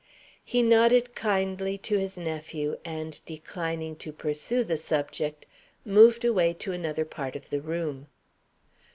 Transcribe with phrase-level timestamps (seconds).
[0.43, 5.45] He nodded kindly to his nephew; and, declining to pursue the subject,
[5.85, 8.07] moved away to another part of the room.